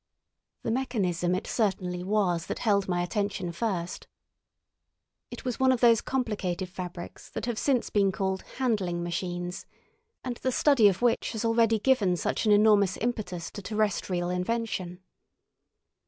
The 0.63 0.71
mechanism 0.71 1.35
it 1.35 1.45
certainly 1.45 2.03
was 2.03 2.47
that 2.47 2.57
held 2.57 2.87
my 2.87 3.03
attention 3.03 3.51
first. 3.51 4.07
It 5.29 5.45
was 5.45 5.59
one 5.59 5.71
of 5.71 5.79
those 5.79 6.01
complicated 6.01 6.69
fabrics 6.69 7.29
that 7.29 7.45
have 7.45 7.59
since 7.59 7.91
been 7.91 8.11
called 8.11 8.41
handling 8.57 9.03
machines, 9.03 9.67
and 10.23 10.37
the 10.37 10.51
study 10.51 10.87
of 10.87 11.03
which 11.03 11.33
has 11.33 11.45
already 11.45 11.77
given 11.77 12.17
such 12.17 12.47
an 12.47 12.51
enormous 12.51 12.97
impetus 12.97 13.51
to 13.51 13.61
terrestrial 13.61 14.31
invention. 14.31 15.01